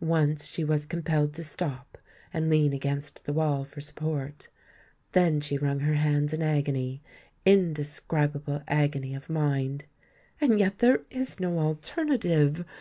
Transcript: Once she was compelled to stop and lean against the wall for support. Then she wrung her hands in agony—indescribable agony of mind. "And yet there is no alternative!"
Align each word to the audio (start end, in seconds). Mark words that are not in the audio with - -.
Once 0.00 0.48
she 0.48 0.64
was 0.64 0.84
compelled 0.86 1.32
to 1.32 1.44
stop 1.44 1.96
and 2.34 2.50
lean 2.50 2.72
against 2.72 3.26
the 3.26 3.32
wall 3.32 3.62
for 3.64 3.80
support. 3.80 4.48
Then 5.12 5.40
she 5.40 5.56
wrung 5.56 5.78
her 5.78 5.94
hands 5.94 6.34
in 6.34 6.42
agony—indescribable 6.42 8.64
agony 8.66 9.14
of 9.14 9.30
mind. 9.30 9.84
"And 10.40 10.58
yet 10.58 10.78
there 10.78 11.02
is 11.12 11.38
no 11.38 11.60
alternative!" 11.60 12.64